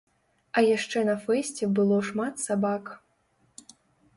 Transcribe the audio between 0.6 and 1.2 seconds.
яшчэ на